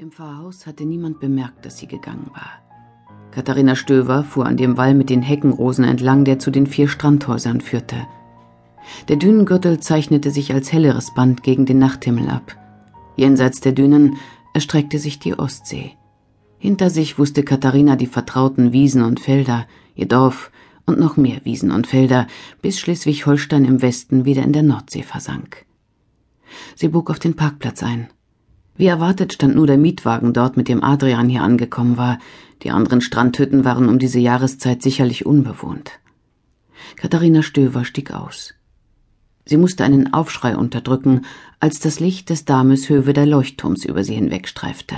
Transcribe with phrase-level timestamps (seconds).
[0.00, 2.62] Im Pfarrhaus hatte niemand bemerkt, dass sie gegangen war.
[3.32, 7.60] Katharina Stöver fuhr an dem Wall mit den Heckenrosen entlang, der zu den vier Strandhäusern
[7.60, 8.06] führte.
[9.08, 12.56] Der Dünengürtel zeichnete sich als helleres Band gegen den Nachthimmel ab.
[13.16, 14.18] Jenseits der Dünen
[14.54, 15.96] erstreckte sich die Ostsee.
[16.58, 20.52] Hinter sich wusste Katharina die vertrauten Wiesen und Felder, ihr Dorf
[20.86, 22.28] und noch mehr Wiesen und Felder,
[22.62, 25.66] bis Schleswig-Holstein im Westen wieder in der Nordsee versank.
[26.76, 28.10] Sie bog auf den Parkplatz ein.
[28.78, 32.18] Wie erwartet stand nur der Mietwagen dort, mit dem Adrian hier angekommen war.
[32.62, 35.90] Die anderen Strandhütten waren um diese Jahreszeit sicherlich unbewohnt.
[36.96, 38.54] Katharina Stöver stieg aus.
[39.44, 41.22] Sie musste einen Aufschrei unterdrücken,
[41.58, 44.96] als das Licht des Dameshöwe der Leuchtturms über sie hinwegstreifte.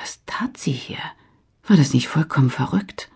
[0.00, 0.98] Was tat sie hier?
[1.66, 3.10] War das nicht vollkommen verrückt?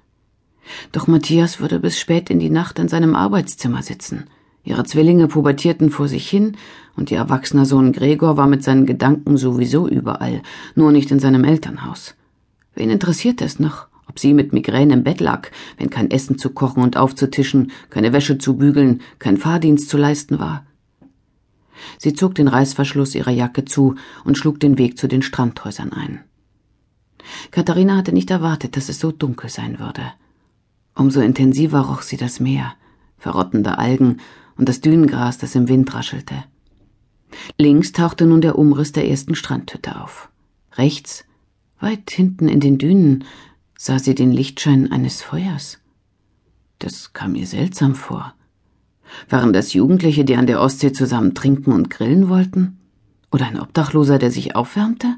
[0.90, 4.28] Doch Matthias würde bis spät in die Nacht in seinem Arbeitszimmer sitzen.
[4.68, 6.54] Ihre Zwillinge pubertierten vor sich hin,
[6.94, 10.42] und ihr erwachsener Sohn Gregor war mit seinen Gedanken sowieso überall,
[10.74, 12.16] nur nicht in seinem Elternhaus.
[12.74, 16.50] Wen interessierte es noch, ob sie mit Migräne im Bett lag, wenn kein Essen zu
[16.50, 20.66] kochen und aufzutischen, keine Wäsche zu bügeln, kein Fahrdienst zu leisten war?
[21.96, 26.20] Sie zog den Reißverschluss ihrer Jacke zu und schlug den Weg zu den Strandhäusern ein.
[27.52, 30.12] Katharina hatte nicht erwartet, dass es so dunkel sein würde.
[30.94, 32.74] Umso intensiver roch sie das Meer,
[33.16, 34.18] verrottende Algen
[34.58, 36.44] und das Dünengras, das im Wind raschelte.
[37.56, 40.28] Links tauchte nun der Umriss der ersten Strandhütte auf.
[40.72, 41.24] Rechts,
[41.80, 43.24] weit hinten in den Dünen,
[43.76, 45.78] sah sie den Lichtschein eines Feuers.
[46.78, 48.34] Das kam ihr seltsam vor.
[49.28, 52.78] Waren das Jugendliche, die an der Ostsee zusammen trinken und grillen wollten?
[53.30, 55.16] Oder ein Obdachloser, der sich aufwärmte?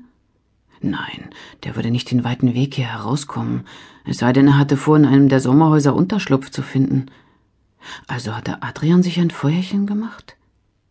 [0.80, 1.30] Nein,
[1.64, 3.64] der würde nicht den weiten Weg hier herauskommen,
[4.04, 7.06] es sei denn, er hatte vor, in einem der Sommerhäuser Unterschlupf zu finden.
[8.06, 10.36] Also hatte Adrian sich ein Feuerchen gemacht?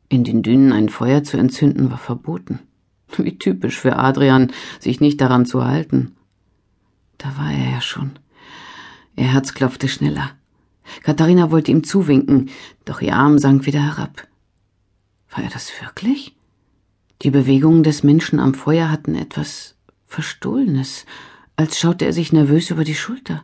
[0.09, 2.59] In den Dünen ein Feuer zu entzünden war verboten.
[3.17, 6.15] Wie typisch für Adrian, sich nicht daran zu halten.
[7.17, 8.11] Da war er ja schon.
[9.15, 10.31] Ihr Herz klopfte schneller.
[11.03, 12.49] Katharina wollte ihm zuwinken,
[12.85, 14.27] doch ihr Arm sank wieder herab.
[15.29, 16.35] War er das wirklich?
[17.21, 19.75] Die Bewegungen des Menschen am Feuer hatten etwas
[20.05, 21.05] Verstohlenes,
[21.55, 23.43] als schaute er sich nervös über die Schulter.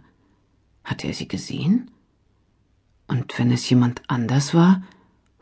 [0.83, 1.91] Hatte er sie gesehen?
[3.25, 4.83] Und wenn es jemand anders war,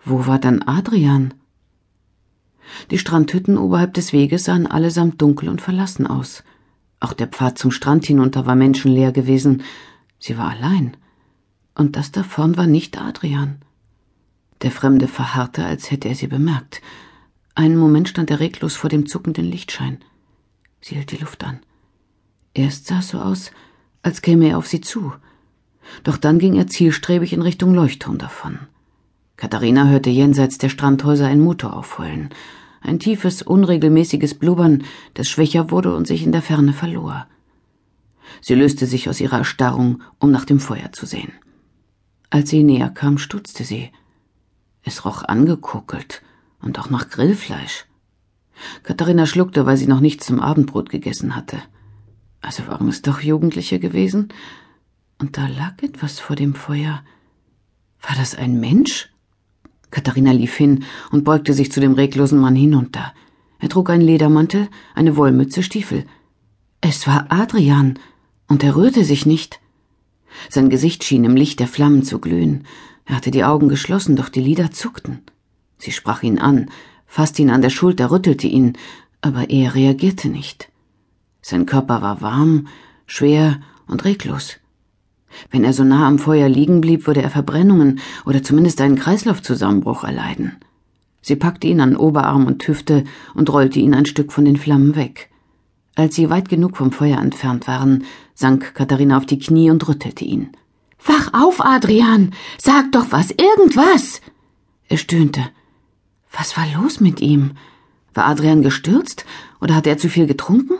[0.06, 1.34] wo war dann Adrian?
[2.92, 6.46] Die Strandhütten oberhalb des Weges sahen allesamt dunkel und verlassen aus.
[7.02, 9.64] Auch der Pfad zum Strand hinunter war menschenleer gewesen.
[10.18, 10.96] Sie war allein.
[11.76, 13.58] Und das da vorn war nicht Adrian.
[14.62, 16.82] Der Fremde verharrte, als hätte er sie bemerkt.
[17.54, 19.98] Einen Moment stand er reglos vor dem zuckenden Lichtschein.
[20.80, 21.60] Sie hielt die Luft an.
[22.54, 23.52] Erst sah es so aus,
[24.04, 25.12] als käme er auf sie zu.
[26.04, 28.60] Doch dann ging er zielstrebig in Richtung Leuchtturm davon.
[29.38, 32.30] Katharina hörte jenseits der Strandhäuser ein Motor aufheulen.
[32.82, 34.84] Ein tiefes, unregelmäßiges Blubbern,
[35.14, 37.28] das schwächer wurde und sich in der Ferne verlor.
[38.42, 41.32] Sie löste sich aus ihrer Erstarrung, um nach dem Feuer zu sehen.
[42.30, 43.92] Als sie näher kam, stutzte sie.
[44.82, 46.22] Es roch angekokelt
[46.62, 47.86] und auch nach Grillfleisch.
[48.84, 51.58] Katharina schluckte, weil sie noch nichts zum Abendbrot gegessen hatte.
[52.42, 54.30] Also waren es doch Jugendliche gewesen?
[55.24, 57.02] Und da lag etwas vor dem Feuer.
[58.02, 59.10] War das ein Mensch?
[59.90, 63.14] Katharina lief hin und beugte sich zu dem reglosen Mann hinunter.
[63.60, 66.04] Er trug einen Ledermantel, eine Wollmütze, Stiefel.
[66.82, 68.00] Es war Adrian,
[68.50, 69.62] und er rührte sich nicht.
[70.50, 72.66] Sein Gesicht schien im Licht der Flammen zu glühen.
[73.06, 75.22] Er hatte die Augen geschlossen, doch die Lider zuckten.
[75.78, 76.70] Sie sprach ihn an,
[77.06, 78.74] fasste ihn an der Schulter, rüttelte ihn,
[79.22, 80.70] aber er reagierte nicht.
[81.42, 82.68] Sein Körper war warm,
[83.06, 84.60] schwer und reglos.
[85.52, 90.04] Wenn er so nah am Feuer liegen blieb, würde er Verbrennungen oder zumindest einen Kreislaufzusammenbruch
[90.04, 90.58] erleiden.
[91.22, 94.96] Sie packte ihn an Oberarm und Hüfte und rollte ihn ein Stück von den Flammen
[94.96, 95.30] weg.
[95.96, 100.26] Als sie weit genug vom Feuer entfernt waren, sank Katharina auf die Knie und rüttelte
[100.26, 100.50] ihn.
[101.06, 102.32] Wach auf, Adrian!
[102.58, 104.22] Sag doch was, irgendwas!
[104.90, 105.42] Er stöhnte.
[106.32, 107.52] Was war los mit ihm?
[108.14, 109.26] War Adrian gestürzt
[109.62, 110.78] oder hatte er zu viel getrunken?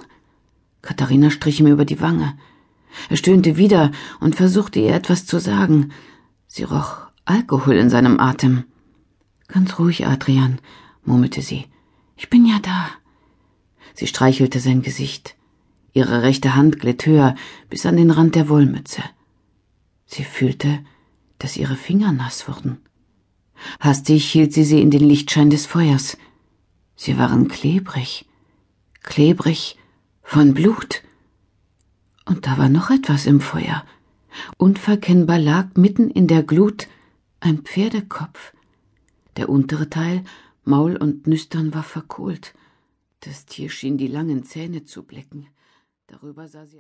[0.82, 2.34] Katharina strich ihm über die Wange.
[3.10, 5.92] Er stöhnte wieder und versuchte ihr etwas zu sagen.
[6.48, 8.66] Sie roch Alkohol in seinem Atem.
[9.48, 10.60] Ganz ruhig, Adrian,
[11.04, 11.66] murmelte sie.
[12.18, 12.90] Ich bin ja da.
[13.94, 15.36] Sie streichelte sein Gesicht.
[15.94, 17.36] Ihre rechte Hand glitt höher
[17.70, 19.04] bis an den Rand der Wollmütze.
[20.06, 20.80] Sie fühlte,
[21.40, 22.80] dass ihre Finger nass wurden.
[23.80, 26.18] Hastig hielt sie sie in den Lichtschein des Feuers.
[26.96, 28.26] Sie waren klebrig,
[29.02, 29.78] klebrig
[30.24, 31.04] von Blut.
[32.26, 33.86] Und da war noch etwas im Feuer.
[34.58, 36.88] Unverkennbar lag mitten in der Glut
[37.40, 38.54] ein Pferdekopf.
[39.36, 40.24] Der untere Teil,
[40.64, 42.54] Maul und Nüstern, war verkohlt.
[43.20, 45.48] Das Tier schien die langen Zähne zu blicken.
[46.08, 46.72] Darüber sah sie